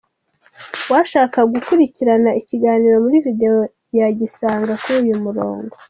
Uwashaka 0.87 1.39
gukurikirana 1.53 2.29
ikiganiro 2.41 2.95
muri 3.03 3.17
video 3.27 3.53
yagisanga 3.97 4.71
kuri 4.81 4.97
uyu 5.05 5.17
murongo. 5.25 5.75